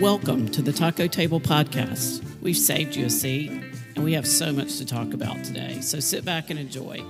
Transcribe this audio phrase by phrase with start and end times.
[0.00, 2.24] Welcome to the Taco Table Podcast.
[2.40, 6.00] We've saved you a seat, and we have so much to talk about today, so
[6.00, 7.04] sit back and enjoy.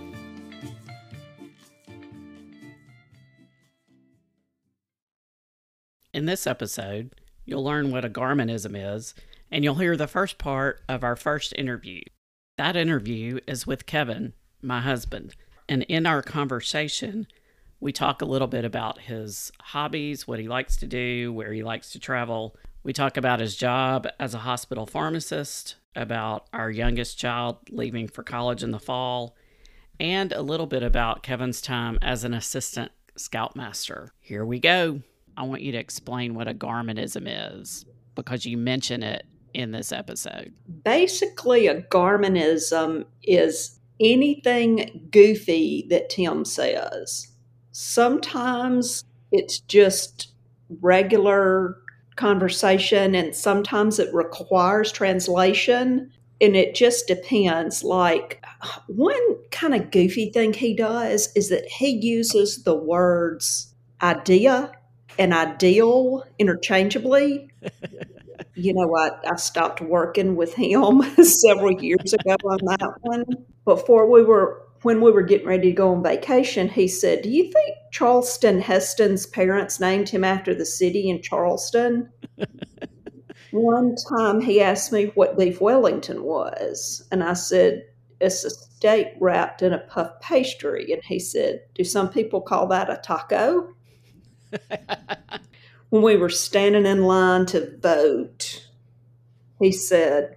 [6.13, 7.15] In this episode,
[7.45, 9.15] you'll learn what a Garminism is,
[9.53, 12.01] and you'll hear the first part of our first interview.
[12.59, 14.33] That interview is with Kevin,
[14.63, 15.37] my husband,
[15.69, 17.29] and in our conversation,
[17.79, 21.62] we talk a little bit about his hobbies, what he likes to do, where he
[21.62, 27.18] likes to travel, we talk about his job as a hospital pharmacist, about our youngest
[27.18, 29.36] child leaving for college in the fall,
[29.98, 34.12] and a little bit about Kevin's time as an assistant scoutmaster.
[34.20, 35.02] Here we go.
[35.36, 39.92] I want you to explain what a Garminism is because you mention it in this
[39.92, 40.55] episode.
[40.84, 47.28] Basically, a Garminism is anything goofy that Tim says.
[47.72, 50.33] Sometimes it's just
[50.80, 51.77] regular
[52.20, 58.44] conversation and sometimes it requires translation and it just depends like
[58.86, 64.70] one kind of goofy thing he does is that he uses the words idea
[65.19, 67.48] and ideal interchangeably.
[68.56, 73.25] You know what I, I stopped working with him several years ago on that one.
[73.64, 77.31] Before we were when we were getting ready to go on vacation, he said, Do
[77.31, 82.11] you think Charleston Heston's parents named him after the city in Charleston?
[83.50, 87.84] One time he asked me what beef Wellington was, and I said,
[88.20, 90.92] It's a steak wrapped in a puff pastry.
[90.92, 93.75] And he said, Do some people call that a taco?
[95.91, 98.67] when we were standing in line to vote,
[99.59, 100.37] he said,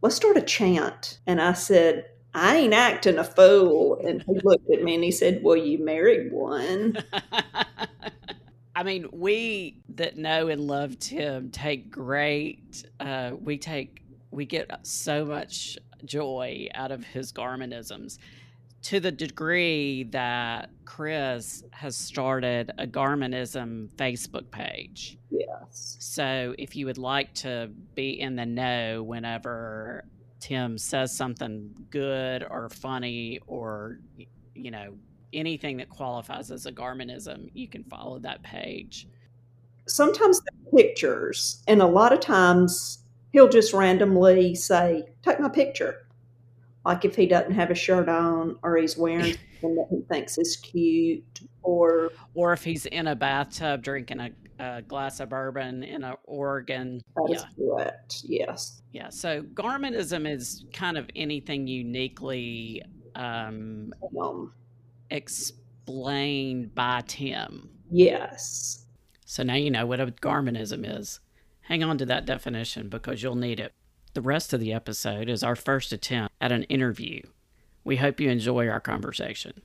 [0.00, 1.18] Let's start a chant.
[1.26, 4.00] And I said, I ain't acting a fool.
[4.04, 6.96] And he looked at me and he said, Well, you married one.
[8.76, 14.68] I mean, we that know and love Tim take great, uh, we take, we get
[14.84, 18.18] so much joy out of his Garminisms
[18.82, 25.18] to the degree that Chris has started a Garminism Facebook page.
[25.30, 25.96] Yes.
[26.00, 30.04] So if you would like to be in the know whenever
[30.44, 34.00] Tim says something good or funny or,
[34.54, 34.92] you know,
[35.32, 39.08] anything that qualifies as a Garminism, you can follow that page.
[39.86, 42.98] Sometimes pictures, and a lot of times
[43.32, 46.06] he'll just randomly say, Take my picture.
[46.84, 50.36] Like if he doesn't have a shirt on or he's wearing something that he thinks
[50.36, 55.82] is cute or or if he's in a bathtub drinking a a glass of bourbon
[55.82, 57.00] in an Oregon.
[57.16, 57.36] That yeah.
[57.36, 58.22] is correct.
[58.24, 58.82] Yes.
[58.92, 59.08] Yeah.
[59.10, 62.82] So Garminism is kind of anything uniquely
[63.14, 64.52] um, um,
[65.10, 67.70] explained by Tim.
[67.90, 68.86] Yes.
[69.24, 71.20] So now you know what a Garminism is.
[71.62, 73.72] Hang on to that definition because you'll need it.
[74.12, 77.22] The rest of the episode is our first attempt at an interview.
[77.82, 79.62] We hope you enjoy our conversation.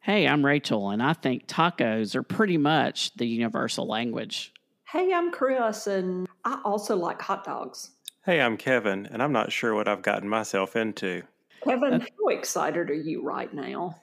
[0.00, 4.54] Hey, I'm Rachel, and I think tacos are pretty much the universal language.
[4.84, 7.90] Hey, I'm Chris, and I also like hot dogs.
[8.24, 11.22] Hey, I'm Kevin, and I'm not sure what I've gotten myself into.
[11.64, 13.96] Kevin, uh, how excited are you right now?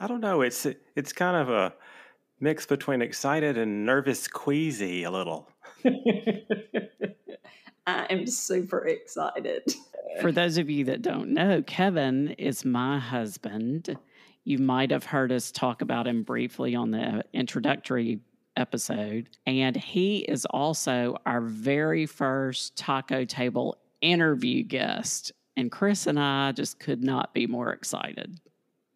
[0.00, 0.42] I don't know.
[0.42, 0.66] It's
[0.96, 1.72] it's kind of a
[2.40, 5.48] mix between excited and nervous, queasy a little.
[7.86, 9.62] I am super excited.
[10.20, 13.96] For those of you that don't know, Kevin is my husband.
[14.44, 18.20] You might have heard us talk about him briefly on the introductory
[18.56, 19.28] episode.
[19.46, 25.32] And he is also our very first taco table interview guest.
[25.56, 28.40] And Chris and I just could not be more excited.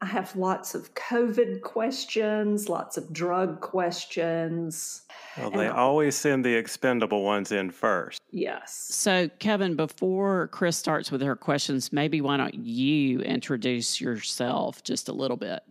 [0.06, 5.03] I have lots of COVID questions, lots of drug questions.
[5.37, 8.22] Well, they always send the expendable ones in first.
[8.31, 8.87] Yes.
[8.89, 15.09] So, Kevin, before Chris starts with her questions, maybe why don't you introduce yourself just
[15.09, 15.65] a little bit?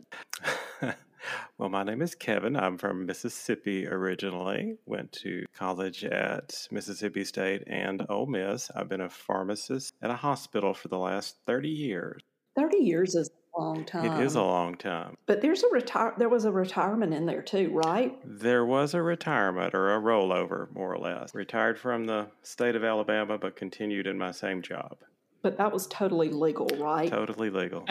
[1.57, 2.57] well, my name is Kevin.
[2.57, 4.75] I'm from Mississippi originally.
[4.85, 8.70] Went to college at Mississippi State and Ole Miss.
[8.76, 12.22] I've been a pharmacist at a hospital for the last 30 years.
[12.58, 14.05] 30 years is long time.
[14.05, 15.16] It is a long time.
[15.25, 16.13] But there's a retire.
[16.17, 18.17] There was a retirement in there too, right?
[18.23, 21.34] There was a retirement or a rollover, more or less.
[21.34, 24.97] Retired from the state of Alabama, but continued in my same job.
[25.41, 27.09] But that was totally legal, right?
[27.09, 27.85] Totally legal.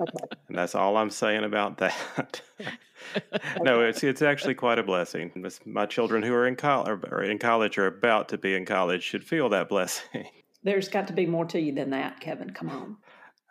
[0.00, 0.26] okay.
[0.48, 2.40] And that's all I'm saying about that.
[3.60, 5.44] no, it's it's actually quite a blessing.
[5.66, 9.02] My children who are in college or in college or about to be in college
[9.02, 10.26] should feel that blessing.
[10.64, 12.50] There's got to be more to you than that, Kevin.
[12.50, 12.96] Come on.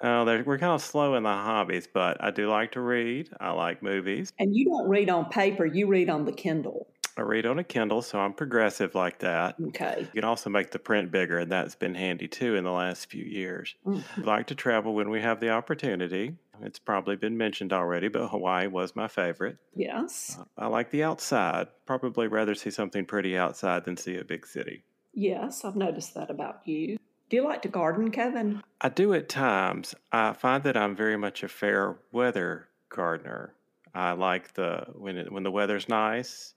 [0.02, 3.30] Oh, we're kind of slow in the hobbies, but I do like to read.
[3.40, 4.32] I like movies.
[4.40, 6.88] And you don't read on paper, you read on the Kindle.
[7.18, 9.56] I read on a Kindle, so I'm progressive like that.
[9.70, 10.02] Okay.
[10.02, 13.10] You can also make the print bigger, and that's been handy too in the last
[13.10, 13.74] few years.
[13.88, 14.04] Mm.
[14.18, 16.36] We like to travel when we have the opportunity.
[16.62, 19.58] It's probably been mentioned already, but Hawaii was my favorite.
[19.76, 20.38] Yes.
[20.40, 21.70] Uh, I like the outside.
[21.88, 24.84] Probably rather see something pretty outside than see a big city.
[25.14, 27.00] Yes, I've noticed that about you.
[27.30, 28.64] Do you like to garden, Kevin?
[28.80, 29.94] I do at times.
[30.12, 33.54] I find that I'm very much a fair weather gardener.
[33.94, 36.54] I like the when it, when the weather's nice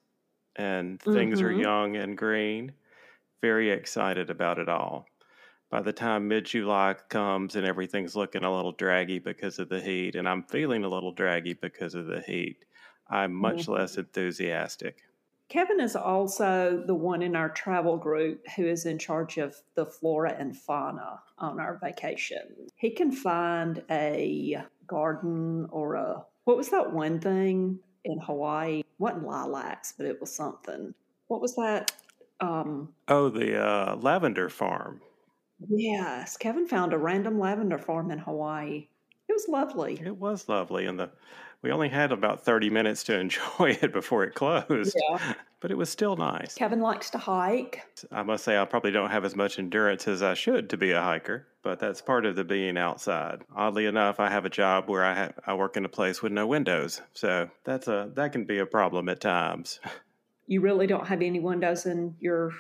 [0.55, 1.47] and things mm-hmm.
[1.47, 2.73] are young and green.
[3.41, 5.07] Very excited about it all.
[5.71, 9.81] By the time mid July comes and everything's looking a little draggy because of the
[9.81, 12.65] heat, and I'm feeling a little draggy because of the heat,
[13.09, 13.73] I'm much mm-hmm.
[13.73, 15.03] less enthusiastic.
[15.51, 19.85] Kevin is also the one in our travel group who is in charge of the
[19.85, 22.69] flora and fauna on our vacation.
[22.77, 28.81] He can find a garden or a what was that one thing in Hawaii?
[28.81, 30.95] It wasn't lilacs, but it was something.
[31.27, 31.93] What was that?
[32.41, 35.01] Um, oh, the uh, lavender farm.
[35.69, 38.89] Yes, Kevin found a random lavender farm in Hawaii.
[39.29, 40.01] It was lovely.
[40.03, 41.11] It was lovely, and the
[41.63, 44.97] we only had about 30 minutes to enjoy it before it closed.
[45.11, 45.35] Yeah.
[45.61, 46.55] But it was still nice.
[46.55, 47.83] Kevin likes to hike.
[48.11, 50.93] I must say, I probably don't have as much endurance as I should to be
[50.93, 53.43] a hiker, but that's part of the being outside.
[53.55, 56.33] Oddly enough, I have a job where I, ha- I work in a place with
[56.33, 59.81] no windows, so that's a that can be a problem at times.
[60.47, 62.51] You really don't have any windows in your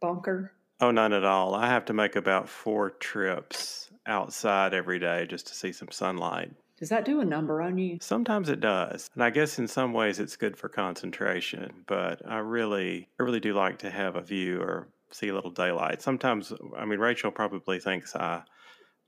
[0.00, 0.52] bunker?
[0.80, 1.56] Oh, none at all.
[1.56, 6.52] I have to make about four trips outside every day just to see some sunlight.
[6.78, 7.98] Does that do a number on you?
[8.00, 9.08] Sometimes it does.
[9.14, 13.40] And I guess in some ways it's good for concentration, but I really I really
[13.40, 16.02] do like to have a view or see a little daylight.
[16.02, 18.42] Sometimes I mean Rachel probably thinks I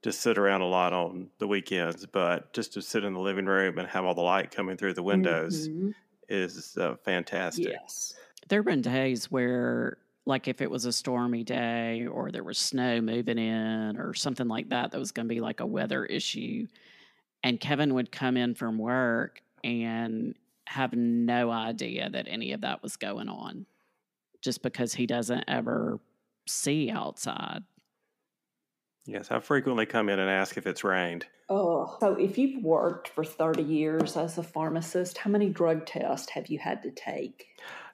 [0.03, 3.47] just sit around a lot on the weekends, but just to sit in the living
[3.47, 5.91] room and have all the light coming through the windows mm-hmm.
[6.29, 7.67] is uh, fantastic.
[7.67, 8.15] Yes.
[8.49, 12.59] There have been days where like if it was a stormy day or there was
[12.59, 16.05] snow moving in or something like that that was going to be like a weather
[16.05, 16.67] issue
[17.43, 20.35] and Kevin would come in from work and
[20.67, 23.67] have no idea that any of that was going on
[24.41, 25.99] just because he doesn't ever
[26.47, 27.63] see outside.
[29.07, 31.27] Yes, I frequently come in and ask if it's rained.
[31.49, 36.29] Oh, so if you've worked for 30 years as a pharmacist, how many drug tests
[36.31, 37.49] have you had to take?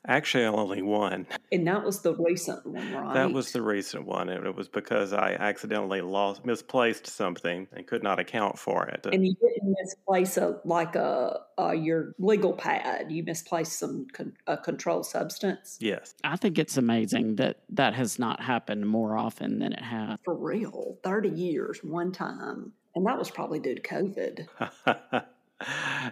[0.07, 1.27] Actually, only one.
[1.51, 3.15] And that was the recent one, right?
[3.15, 4.29] That was the recent one.
[4.29, 9.07] And it was because I accidentally lost, misplaced something and could not account for it.
[9.11, 13.11] And you didn't misplace a like a, a your legal pad.
[13.11, 15.79] You misplaced some con, a controlled substance.
[15.81, 16.15] Yes.
[16.23, 20.19] I think it's amazing that that has not happened more often than it has.
[20.25, 25.25] For real, thirty years, one time, and that was probably due to COVID.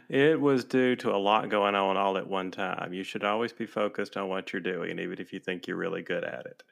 [0.08, 2.92] it was due to a lot going on all at one time.
[2.92, 6.02] You should always be focused on what you're doing, even if you think you're really
[6.02, 6.62] good at it.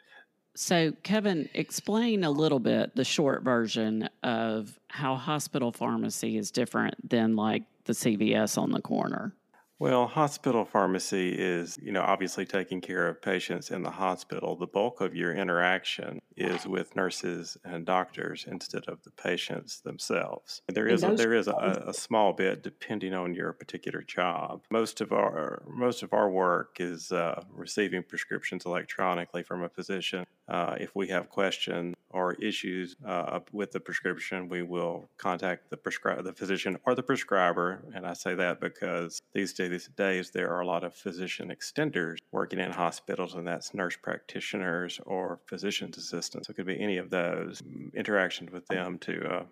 [0.56, 7.08] So, Kevin, explain a little bit the short version of how hospital pharmacy is different
[7.08, 9.32] than like the CVS on the corner.
[9.80, 14.54] Well, hospital pharmacy is, you know, obviously taking care of patients in the hospital.
[14.54, 20.60] The bulk of your interaction is with nurses and doctors instead of the patients themselves.
[20.68, 24.64] There is a, there is a, a, small bit depending on your particular job.
[24.70, 30.26] Most of our most of our work is uh, receiving prescriptions electronically from a physician.
[30.50, 35.76] Uh, if we have questions or issues uh, with the prescription, we will contact the
[35.76, 37.84] prescri- the physician or the prescriber.
[37.94, 42.18] And I say that because these days, days there are a lot of physician extenders
[42.32, 46.48] working in hospitals, and that's nurse practitioners or physician's assistants.
[46.48, 47.62] So it could be any of those
[47.94, 49.44] interactions with them to uh,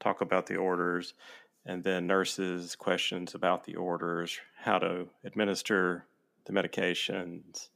[0.00, 1.12] talk about the orders,
[1.66, 6.06] and then nurses questions about the orders, how to administer
[6.46, 7.68] the medications,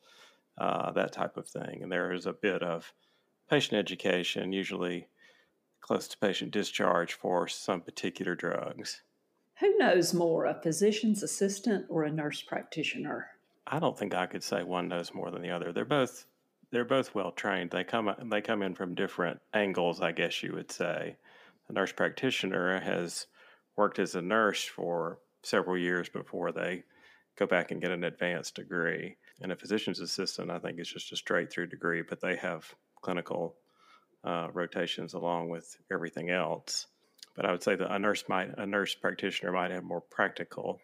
[0.60, 1.80] uh, that type of thing.
[1.82, 2.92] And there is a bit of
[3.48, 5.08] patient education, usually
[5.80, 9.02] close to patient discharge for some particular drugs.
[9.60, 13.28] Who knows more, a physician's assistant or a nurse practitioner?
[13.66, 15.72] I don't think I could say one knows more than the other.
[15.72, 16.26] They're both
[16.70, 17.70] they're both well trained.
[17.70, 21.16] They come they come in from different angles, I guess you would say.
[21.68, 23.26] A nurse practitioner has
[23.76, 26.84] worked as a nurse for several years before they
[27.36, 29.16] go back and get an advanced degree.
[29.40, 32.74] And a physician's assistant, I think, is just a straight through degree, but they have
[33.00, 33.56] clinical
[34.22, 36.86] uh, rotations along with everything else.
[37.34, 40.80] But I would say that a nurse might, a nurse practitioner might have more practical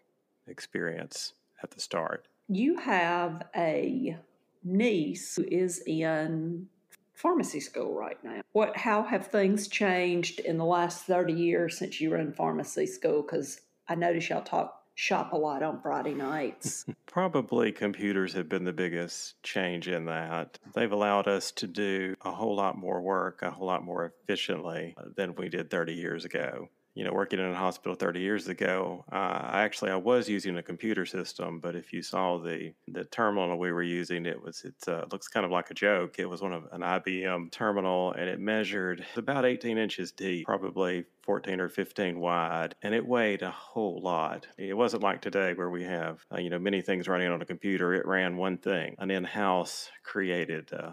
[0.47, 2.29] experience at the start.
[2.49, 4.17] You have a
[4.65, 6.69] niece who is in
[7.15, 8.41] pharmacy school right now.
[8.53, 8.77] What?
[8.77, 13.23] How have things changed in the last thirty years since you were in pharmacy school?
[13.23, 16.87] Because I notice y'all talk shop a lot on Friday nights.
[17.07, 20.59] Probably computers have been the biggest change in that.
[20.75, 24.95] They've allowed us to do a whole lot more work, a whole lot more efficiently
[24.99, 28.49] uh, than we did 30 years ago you know, working in a hospital 30 years
[28.49, 32.73] ago, uh, I actually I was using a computer system, but if you saw the
[32.89, 36.19] the terminal we were using, it was it uh, looks kind of like a joke.
[36.19, 41.05] It was one of an IBM terminal, and it measured about 18 inches deep, probably
[41.21, 44.47] 14 or 15 wide, and it weighed a whole lot.
[44.57, 47.47] It wasn't like today where we have uh, you know many things running on a
[47.47, 47.93] computer.
[47.93, 50.93] It ran one thing, an in-house created uh,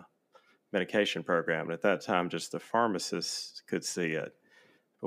[0.74, 1.68] medication program.
[1.68, 4.36] And at that time, just the pharmacists could see it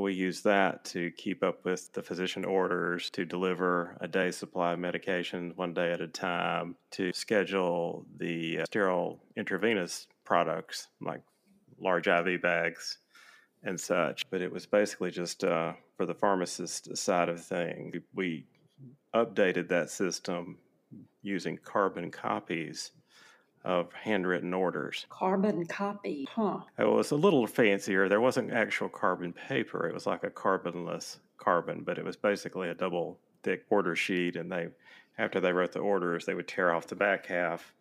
[0.03, 4.73] we use that to keep up with the physician orders, to deliver a day's supply
[4.75, 11.23] of medication one day at a time, to schedule the uh, sterile intravenous products like
[11.81, 12.99] large IV bags
[13.63, 14.23] and such.
[14.31, 17.97] But it was basically just uh, for the pharmacist side of things.
[18.15, 18.45] We
[19.15, 20.59] updated that system
[21.23, 22.93] using carbon copies
[23.67, 25.07] of handwritten orders.
[25.11, 26.61] Carbon copy, huh?
[26.79, 28.09] It was a little fancier.
[28.09, 29.89] There wasn't actual carbon paper.
[29.89, 34.37] It was like a carbonless carbon, but it was basically a double thick order sheet.
[34.37, 34.69] And they,
[35.19, 37.75] after they wrote the orders, they would tear off the back half,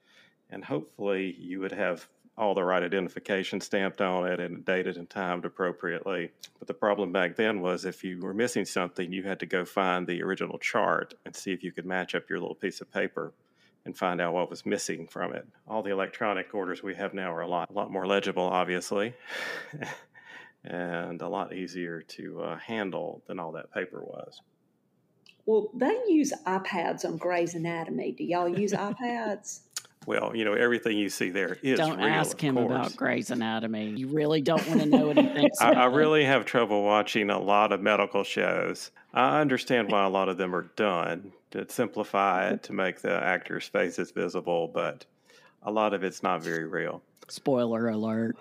[0.50, 5.10] and hopefully you would have all the right identification stamped on it and dated and
[5.10, 6.32] timed appropriately.
[6.58, 9.64] But the problem back then was if you were missing something, you had to go
[9.64, 12.92] find the original chart and see if you could match up your little piece of
[12.92, 13.34] paper
[13.86, 15.48] and find out what was missing from it.
[15.68, 19.14] All the electronic orders we have now are a lot, a lot more legible, obviously,
[20.64, 24.42] and a lot easier to uh, handle than all that paper was.
[25.46, 28.12] Well, they use iPads on Grey's Anatomy.
[28.12, 29.62] Do y'all use iPads?
[30.08, 32.72] Well, you know, everything you see there is Don't real, ask him course.
[32.72, 33.90] about Grey's Anatomy.
[33.90, 35.58] You really don't want to know what he thinks.
[35.62, 38.92] I, I really have trouble watching a lot of medical shows.
[39.14, 43.12] I understand why a lot of them are done to simplify it to make the
[43.12, 45.06] actors' faces visible, but
[45.64, 47.02] a lot of it's not very real.
[47.28, 48.38] Spoiler alert.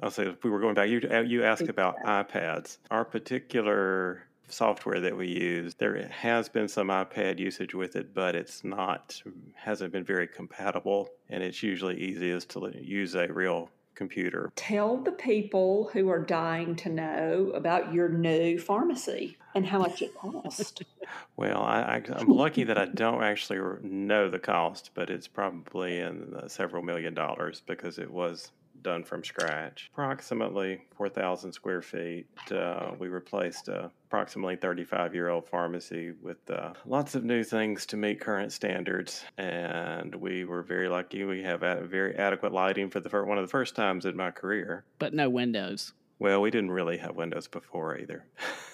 [0.00, 2.78] I'll say if we were going back, you uh, you asked about iPads.
[2.90, 8.34] Our particular software that we use, there has been some iPad usage with it, but
[8.34, 9.20] it's not
[9.54, 14.52] hasn't been very compatible, and it's usually easiest to use a real computer.
[14.54, 20.00] Tell the people who are dying to know about your new pharmacy and how much
[20.00, 20.84] it cost.
[21.36, 26.32] well, I, am lucky that I don't actually know the cost, but it's probably in
[26.46, 29.90] several million dollars because it was done from scratch.
[29.92, 32.26] Approximately 4,000 square feet.
[32.50, 37.84] Uh, we replaced a approximately 35 year old pharmacy with uh, lots of new things
[37.84, 39.22] to meet current standards.
[39.36, 41.24] And we were very lucky.
[41.24, 44.30] We have very adequate lighting for the first, one of the first times in my
[44.30, 44.84] career.
[44.98, 45.92] But no windows.
[46.18, 48.24] Well, we didn't really have windows before either.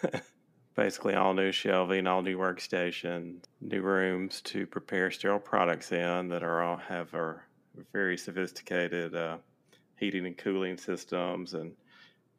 [0.77, 6.43] Basically, all new shelving, all new workstation, new rooms to prepare sterile products in that
[6.43, 7.45] are all have our
[7.93, 9.37] very sophisticated uh,
[9.97, 11.73] heating and cooling systems, and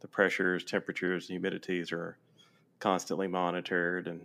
[0.01, 2.17] the pressures, temperatures, and humidities are
[2.79, 4.21] constantly monitored and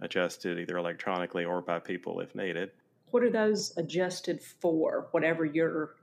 [0.00, 2.70] adjusted either electronically or by people if needed.
[3.10, 5.08] What are those adjusted for?
[5.12, 5.94] Whatever you're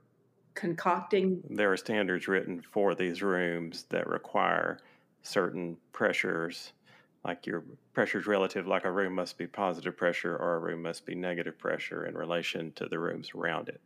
[0.54, 1.42] concocting?
[1.48, 4.78] There are standards written for these rooms that require
[5.22, 6.72] certain pressures,
[7.24, 11.06] like your pressures relative, like a room must be positive pressure or a room must
[11.06, 13.80] be negative pressure in relation to the rooms around it.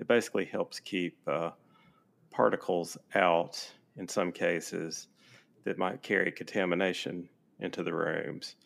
[0.00, 1.50] It basically helps keep uh,
[2.32, 5.08] particles out in some cases
[5.64, 7.28] that might carry contamination
[7.60, 8.56] into the rooms.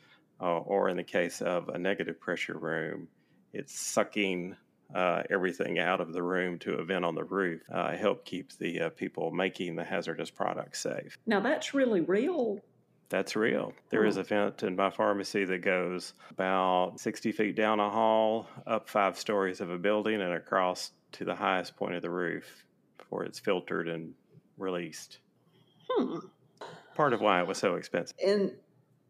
[0.41, 3.09] Uh, or in the case of a negative pressure room,
[3.53, 4.55] it's sucking
[4.95, 7.63] uh, everything out of the room to a vent on the roof.
[7.73, 11.17] Uh, help keep the uh, people making the hazardous products safe.
[11.27, 12.61] Now that's really real.
[13.09, 13.73] That's real.
[13.91, 18.49] There is a vent in my pharmacy that goes about 60 feet down a hall,
[18.67, 22.66] up five stories of a building, and across to the highest point of the roof
[23.07, 24.13] before it's filtered and
[24.59, 25.19] released.
[25.89, 26.19] Hmm.
[26.95, 28.17] Part of why it was so expensive.
[28.25, 28.53] And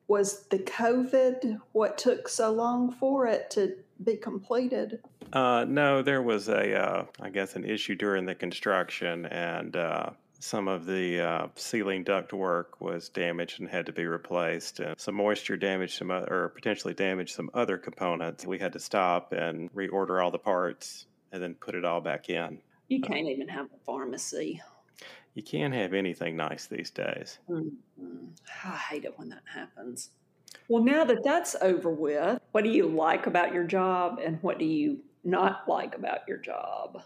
[0.08, 5.00] was the COVID what took so long for it to be completed?
[5.32, 10.10] Uh, no, there was a, uh, I guess, an issue during the construction, and uh,
[10.38, 14.80] some of the uh, ceiling duct work was damaged and had to be replaced.
[14.80, 18.44] And some moisture damaged some, other, or potentially damaged some other components.
[18.44, 22.28] We had to stop and reorder all the parts and then put it all back
[22.28, 22.60] in.
[22.88, 24.60] You can't even have a pharmacy
[25.36, 27.38] you can't have anything nice these days.
[27.48, 28.24] Mm-hmm.
[28.64, 30.10] I hate it when that happens.
[30.68, 34.58] Well, now that that's over with, what do you like about your job and what
[34.58, 37.02] do you not like about your job?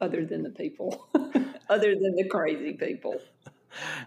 [0.00, 1.06] Other than the people,
[1.68, 3.20] other than the crazy people.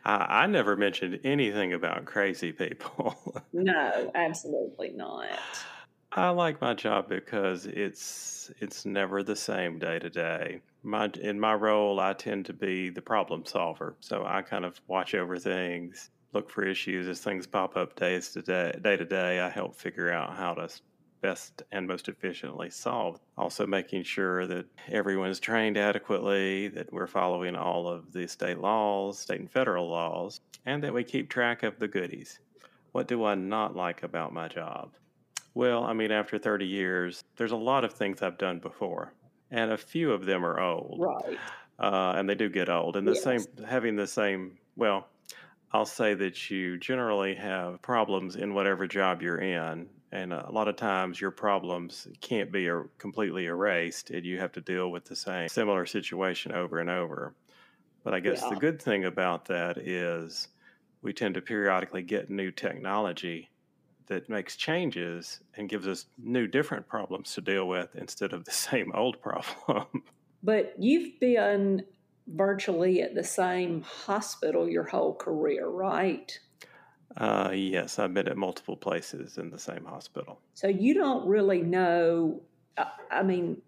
[0.03, 3.43] I, I never mentioned anything about crazy people.
[3.53, 5.37] no, absolutely not.
[6.13, 10.59] I like my job because it's it's never the same day to day.
[10.83, 14.81] My in my role, I tend to be the problem solver, so I kind of
[14.87, 19.05] watch over things, look for issues as things pop up days to day, day to
[19.05, 19.39] day.
[19.39, 20.67] I help figure out how to
[21.21, 23.21] best and most efficiently solve.
[23.37, 29.17] Also, making sure that everyone's trained adequately, that we're following all of the state laws,
[29.17, 32.39] state and federal laws, and that we keep track of the goodies.
[32.91, 34.91] What do I not like about my job?
[35.53, 39.13] Well, I mean, after 30 years, there's a lot of things I've done before,
[39.49, 40.99] and a few of them are old.
[40.99, 41.37] Right.
[41.77, 42.95] Uh, and they do get old.
[42.95, 43.23] And the yes.
[43.23, 45.07] same, having the same, well,
[45.73, 49.87] I'll say that you generally have problems in whatever job you're in.
[50.13, 54.51] And a lot of times your problems can't be er- completely erased, and you have
[54.53, 57.33] to deal with the same similar situation over and over.
[58.03, 58.49] But I guess yeah.
[58.49, 60.49] the good thing about that is
[61.01, 63.50] we tend to periodically get new technology
[64.11, 68.51] that makes changes and gives us new, different problems to deal with instead of the
[68.69, 69.85] same old problem.
[70.43, 71.81] but you've been
[72.27, 76.37] virtually at the same hospital your whole career, right?
[77.15, 80.41] Uh, yes, I've been at multiple places in the same hospital.
[80.55, 82.41] So you don't really know.
[82.77, 83.61] Uh, I mean,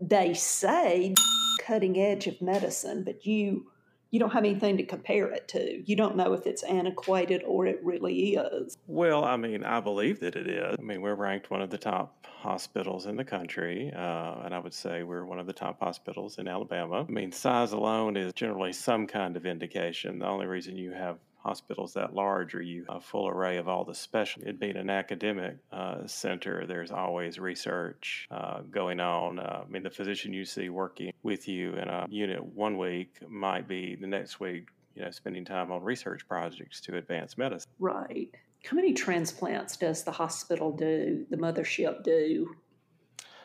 [0.00, 1.14] they say
[1.62, 3.66] cutting edge of medicine, but you
[4.10, 5.82] you don't have anything to compare it to.
[5.88, 8.76] You don't know if it's antiquated or it really is.
[8.86, 10.76] Well, I mean, I believe that it is.
[10.78, 14.58] I mean, we're ranked one of the top hospitals in the country, uh, and I
[14.58, 17.06] would say we're one of the top hospitals in Alabama.
[17.08, 20.18] I mean, size alone is generally some kind of indication.
[20.18, 23.84] The only reason you have hospitals that large or you a full array of all
[23.84, 29.38] the special it being an academic uh, center there's always research uh, going on.
[29.38, 33.16] Uh, i mean the physician you see working with you in a unit one week
[33.28, 37.70] might be the next week you know spending time on research projects to advance medicine.
[37.78, 38.30] Right.
[38.64, 42.54] How many transplants does the hospital do the mothership do?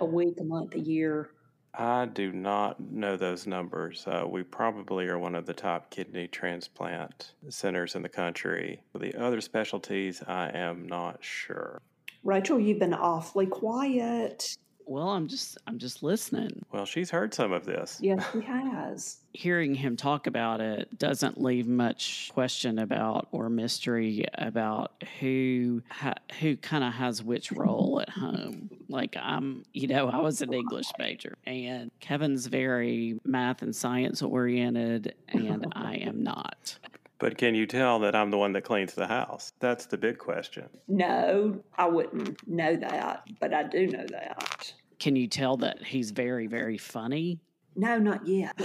[0.01, 1.29] A week a month a year
[1.77, 4.05] I do not know those numbers.
[4.07, 8.81] Uh, we probably are one of the top kidney transplant centers in the country.
[8.93, 11.81] The other specialties, I am not sure.
[12.23, 14.55] Rachel, you've been awfully quiet.
[14.87, 16.63] Well, I'm just I'm just listening.
[16.71, 17.97] Well, she's heard some of this.
[18.01, 19.17] Yes, she has.
[19.33, 26.13] Hearing him talk about it doesn't leave much question about or mystery about who ha,
[26.39, 28.69] who kind of has which role at home.
[28.87, 34.21] Like I'm, you know, I was an English major, and Kevin's very math and science
[34.21, 36.77] oriented, and I am not.
[37.17, 39.53] But can you tell that I'm the one that cleans the house?
[39.59, 40.69] That's the big question.
[40.87, 44.73] No, I wouldn't know that, but I do know that.
[44.99, 47.39] Can you tell that he's very, very funny?
[47.75, 48.59] No, not yet.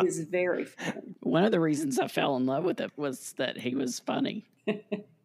[0.00, 1.14] He's very funny.
[1.20, 4.46] One of the reasons I fell in love with it was that he was funny.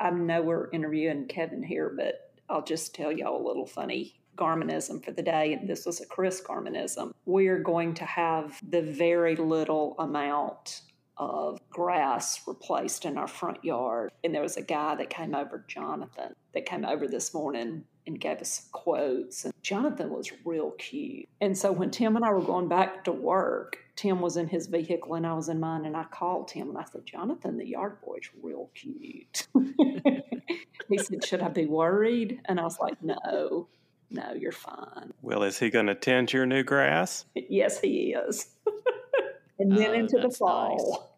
[0.00, 5.04] I know we're interviewing Kevin here, but I'll just tell y'all a little funny Garminism
[5.04, 7.12] for the day, and this was a Chris Garminism.
[7.26, 10.80] We're going to have the very little amount
[11.20, 14.10] of grass replaced in our front yard.
[14.24, 18.18] And there was a guy that came over, Jonathan, that came over this morning and
[18.18, 19.44] gave us some quotes.
[19.44, 21.28] And Jonathan was real cute.
[21.42, 24.66] And so when Tim and I were going back to work, Tim was in his
[24.66, 25.84] vehicle and I was in mine.
[25.84, 29.46] And I called Tim and I said, Jonathan, the yard boy's real cute.
[30.88, 32.40] he said, Should I be worried?
[32.46, 33.68] And I was like, No,
[34.08, 35.12] no, you're fine.
[35.20, 37.26] Well, is he going to tend your new grass?
[37.34, 38.46] Yes, he is.
[39.58, 40.76] and then oh, into the fall.
[40.78, 41.09] Nice.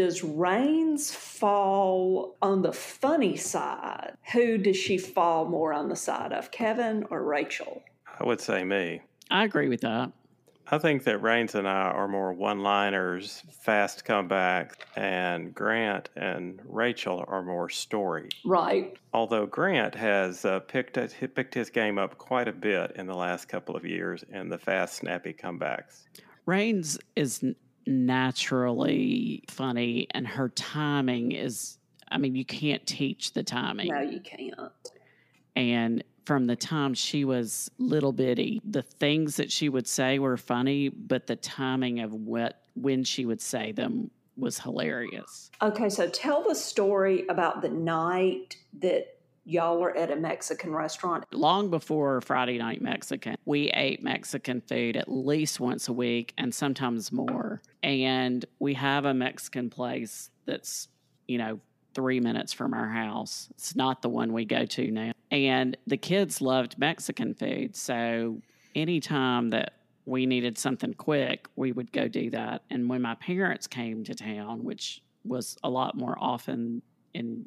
[0.00, 4.14] Does Rains fall on the funny side?
[4.32, 7.82] Who does she fall more on the side of, Kevin or Rachel?
[8.18, 9.02] I would say me.
[9.30, 10.10] I agree with that.
[10.68, 16.62] I think that Rains and I are more one liners, fast comeback, and Grant and
[16.64, 18.30] Rachel are more story.
[18.42, 18.96] Right.
[19.12, 20.94] Although Grant has uh, picked,
[21.34, 24.58] picked his game up quite a bit in the last couple of years in the
[24.58, 26.06] fast, snappy comebacks.
[26.46, 27.44] Rains is
[27.90, 33.88] naturally funny, and her timing is, I mean, you can't teach the timing.
[33.88, 34.54] No, you can't.
[35.56, 38.60] And from the time she was little bitty.
[38.64, 43.26] The things that she would say were funny, but the timing of what when she
[43.26, 45.50] would say them was hilarious.
[45.60, 49.16] Okay, so tell the story about the night that
[49.50, 51.24] y'all were at a Mexican restaurant.
[51.32, 56.54] Long before Friday Night Mexican, we ate Mexican food at least once a week and
[56.54, 57.60] sometimes more.
[57.82, 60.88] And we have a Mexican place that's,
[61.26, 61.58] you know,
[61.94, 63.48] three minutes from our house.
[63.50, 65.12] It's not the one we go to now.
[65.32, 67.74] And the kids loved Mexican food.
[67.74, 68.40] So
[68.76, 69.74] anytime that
[70.06, 72.62] we needed something quick, we would go do that.
[72.70, 76.82] And when my parents came to town, which was a lot more often
[77.14, 77.46] in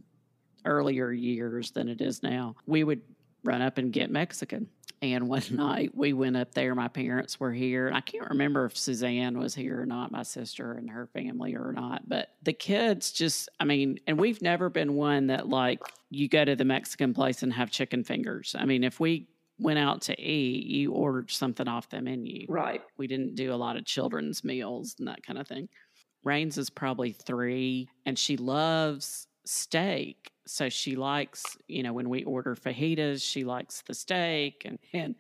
[0.66, 3.02] earlier years than it is now, we would
[3.44, 4.70] run up and get Mexican.
[5.02, 5.58] And one mm-hmm.
[5.58, 6.74] night we went up there.
[6.76, 7.92] My parents were here.
[7.94, 11.74] I can't remember if Suzanne was here or not, my sister and her family or
[11.74, 12.08] not.
[12.08, 16.46] But the kids just, I mean, and we've never been one that like you go
[16.46, 18.56] to the Mexican place and have chicken fingers.
[18.58, 19.28] I mean, if we
[19.60, 22.46] went out to eat, you ordered something off the menu.
[22.48, 22.82] Right.
[22.98, 25.68] We didn't do a lot of children's meals and that kind of thing.
[26.24, 30.32] Rains is probably three, and she loves steak.
[30.46, 34.64] So she likes, you know, when we order fajitas, she likes the steak.
[34.66, 35.16] And, and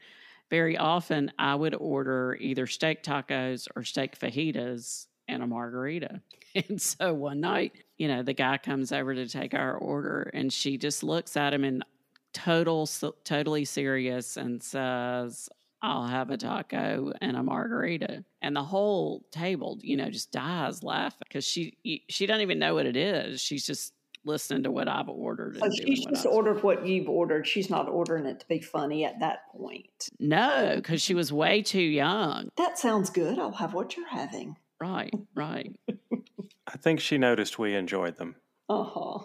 [0.49, 6.21] very often I would order either steak tacos or steak fajitas and a margarita.
[6.69, 10.53] And so one night, you know, the guy comes over to take our order and
[10.53, 11.83] she just looks at him in
[12.31, 12.87] total
[13.23, 15.49] totally serious and says,
[15.81, 18.23] I'll have a taco and a margarita.
[18.41, 21.75] And the whole table, you know, just dies laughing because she
[22.07, 23.41] she doesn't even know what it is.
[23.41, 23.93] She's just
[24.25, 25.57] listening to what I've ordered.
[25.57, 27.47] So she's just ordered what you've ordered.
[27.47, 30.09] She's not ordering it to be funny at that point.
[30.19, 32.49] No, because she was way too young.
[32.57, 33.39] That sounds good.
[33.39, 34.57] I'll have what you're having.
[34.79, 35.75] Right, right.
[36.67, 38.35] I think she noticed we enjoyed them.
[38.69, 39.19] Uh huh.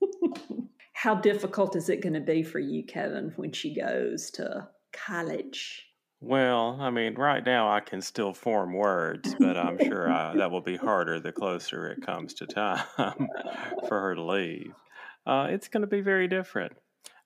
[0.92, 5.87] How difficult is it going to be for you, Kevin, when she goes to college?
[6.20, 10.50] Well, I mean, right now I can still form words, but I'm sure I, that
[10.50, 12.84] will be harder the closer it comes to time
[13.88, 14.72] for her to leave.
[15.26, 16.72] Uh, it's going to be very different.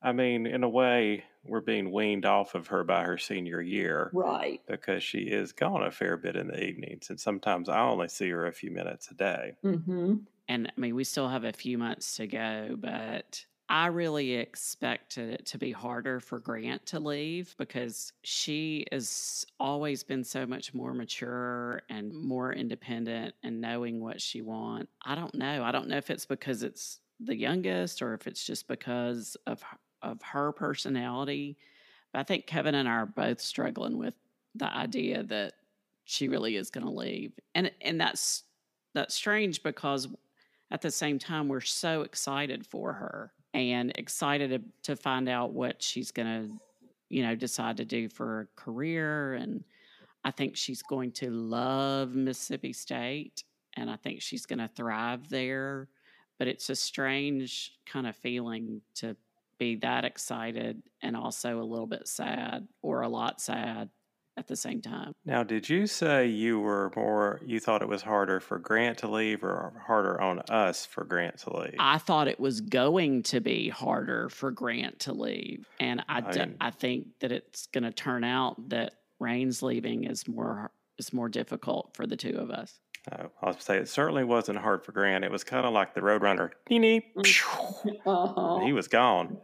[0.02, 4.10] I mean, in a way, we're being weaned off of her by her senior year.
[4.12, 4.60] Right.
[4.68, 7.08] Because she is gone a fair bit in the evenings.
[7.08, 9.52] And sometimes I only see her a few minutes a day.
[9.64, 10.14] Mm-hmm.
[10.48, 15.30] And I mean, we still have a few months to go, but I really expected
[15.30, 20.74] it to be harder for Grant to leave because she has always been so much
[20.74, 24.92] more mature and more independent and knowing what she wants.
[25.06, 25.64] I don't know.
[25.64, 29.64] I don't know if it's because it's the youngest or if it's just because of
[30.02, 31.56] of her personality.
[32.12, 34.12] But I think Kevin and I are both struggling with
[34.54, 35.54] the idea that
[36.04, 37.32] she really is going to leave.
[37.54, 38.42] And and that's
[38.92, 40.08] that's strange because
[40.70, 44.60] at the same time we're so excited for her and excited to,
[44.94, 46.54] to find out what she's going to,
[47.08, 49.34] you know, decide to do for a career.
[49.34, 49.64] And
[50.24, 53.44] I think she's going to love Mississippi State,
[53.76, 55.88] and I think she's going to thrive there.
[56.38, 59.16] But it's a strange kind of feeling to
[59.58, 63.88] be that excited and also a little bit sad or a lot sad
[64.36, 65.12] at the same time.
[65.24, 69.08] Now, did you say you were more, you thought it was harder for Grant to
[69.08, 71.74] leave or harder on us for Grant to leave?
[71.78, 75.66] I thought it was going to be harder for Grant to leave.
[75.80, 80.04] And I, I, d- I think that it's going to turn out that Rain's leaving
[80.04, 82.78] is more is more difficult for the two of us.
[83.10, 85.24] Uh, I'll say it certainly wasn't hard for Grant.
[85.24, 86.50] It was kind of like the Roadrunner.
[88.06, 88.58] uh-huh.
[88.64, 89.38] He was gone.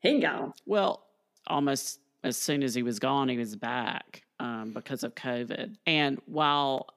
[0.00, 0.52] he gone.
[0.66, 1.04] Well,
[1.46, 5.76] almost as soon as he was gone, he was back um, because of COVID.
[5.86, 6.88] And while,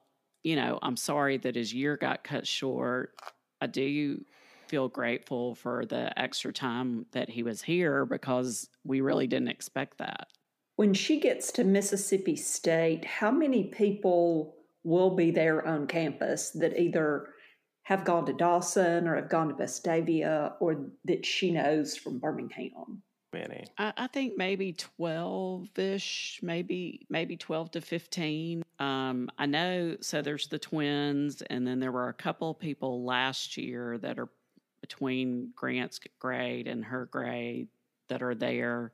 [0.42, 3.14] you know, I'm sorry that his year got cut short,
[3.60, 4.24] I do
[4.68, 9.98] feel grateful for the extra time that he was here because we really didn't expect
[9.98, 10.28] that.
[10.76, 16.80] When she gets to Mississippi State, how many people will be there on campus that
[16.80, 17.34] either
[17.82, 23.02] have gone to Dawson or have gone to Vestavia or that she knows from Birmingham?
[23.32, 23.66] Many?
[23.78, 28.62] I, I think maybe twelve ish, maybe maybe twelve to fifteen.
[28.78, 29.96] Um, I know.
[30.00, 34.28] So there's the twins, and then there were a couple people last year that are
[34.80, 37.68] between Grant's grade and her grade
[38.08, 38.92] that are there.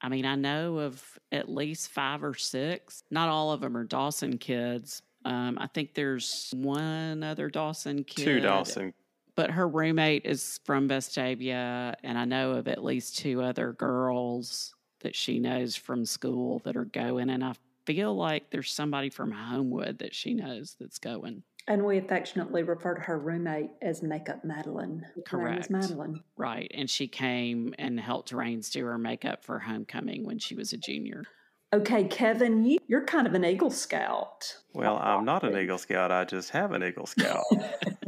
[0.00, 3.02] I mean, I know of at least five or six.
[3.10, 5.02] Not all of them are Dawson kids.
[5.24, 8.24] Um, I think there's one other Dawson kid.
[8.24, 8.92] Two Dawson
[9.36, 14.74] but her roommate is from Vestavia, and I know of at least two other girls
[15.00, 17.54] that she knows from school that are going, and I
[17.86, 21.42] feel like there's somebody from Homewood that she knows that's going.
[21.66, 25.04] And we affectionately refer to her roommate as Makeup Madeline.
[25.26, 25.70] Correct.
[25.70, 26.22] Madeline.
[26.36, 26.70] Right.
[26.74, 30.76] And she came and helped Rains do her makeup for homecoming when she was a
[30.76, 31.24] junior.
[31.72, 34.56] Okay, Kevin, you, you're kind of an Eagle Scout.
[34.74, 36.12] Well, I'm not an Eagle Scout.
[36.12, 37.42] I just have an Eagle Scout.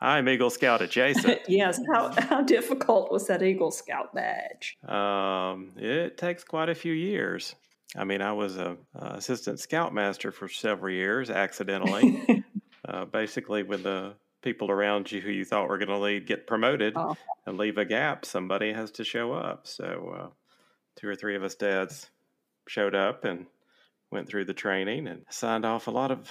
[0.00, 1.40] I'm Eagle Scout adjacent.
[1.48, 1.80] yes.
[1.92, 4.76] How, how difficult was that Eagle Scout badge?
[4.86, 7.54] Um, it takes quite a few years.
[7.96, 12.44] I mean, I was a, a assistant scoutmaster for several years, accidentally.
[12.88, 16.46] uh, basically, when the people around you who you thought were going to lead get
[16.46, 17.16] promoted oh.
[17.46, 19.66] and leave a gap, somebody has to show up.
[19.66, 20.28] So, uh,
[20.96, 22.10] two or three of us dads
[22.68, 23.46] showed up and
[24.10, 26.30] went through the training and signed off a lot of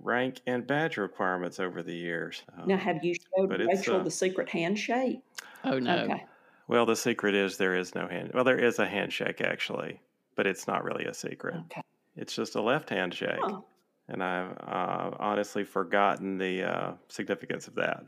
[0.00, 2.42] rank and badge requirements over the years.
[2.66, 5.20] now, have you showed Rachel uh, the secret handshake?
[5.64, 5.98] Oh no.
[5.98, 6.24] Okay.
[6.68, 8.30] Well, the secret is there is no hand.
[8.34, 10.00] Well, there is a handshake actually,
[10.36, 11.56] but it's not really a secret.
[11.66, 11.82] Okay.
[12.16, 13.64] It's just a left handshake, oh.
[14.08, 18.04] and I've uh, honestly forgotten the uh, significance of that.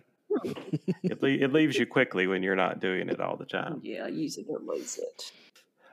[1.03, 3.81] It, le- it leaves you quickly when you're not doing it all the time.
[3.83, 5.33] Yeah, use it or lose it.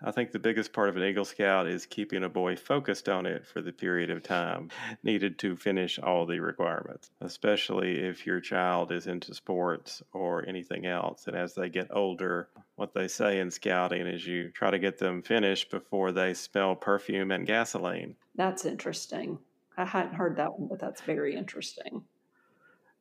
[0.03, 3.25] I think the biggest part of an Eagle Scout is keeping a boy focused on
[3.27, 4.69] it for the period of time
[5.03, 10.87] needed to finish all the requirements, especially if your child is into sports or anything
[10.87, 11.27] else.
[11.27, 14.97] And as they get older, what they say in scouting is you try to get
[14.97, 18.15] them finished before they smell perfume and gasoline.
[18.35, 19.37] That's interesting.
[19.77, 22.03] I hadn't heard that one, but that's very interesting.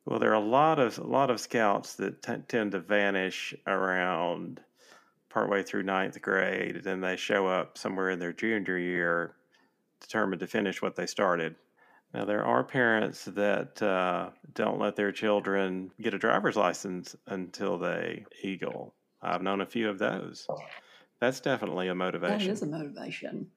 [0.05, 3.53] Well, there are a lot of a lot of scouts that t- tend to vanish
[3.67, 4.61] around
[5.31, 9.35] partway through ninth grade, then they show up somewhere in their junior year
[9.99, 11.55] determined to finish what they started.
[12.13, 17.77] Now, there are parents that uh, don't let their children get a driver's license until
[17.77, 18.93] they eagle.
[19.21, 20.45] I've known a few of those.
[21.21, 22.47] That's definitely a motivation.
[22.47, 23.47] That is a motivation.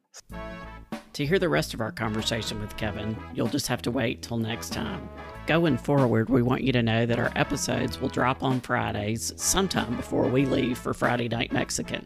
[1.14, 4.36] To hear the rest of our conversation with Kevin, you'll just have to wait till
[4.36, 5.08] next time.
[5.46, 9.96] Going forward, we want you to know that our episodes will drop on Fridays sometime
[9.96, 12.04] before we leave for Friday Night Mexican.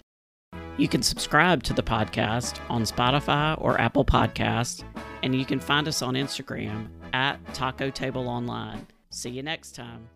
[0.76, 4.84] You can subscribe to the podcast on Spotify or Apple Podcasts,
[5.22, 8.86] and you can find us on Instagram at Taco Table Online.
[9.08, 10.06] See you next time.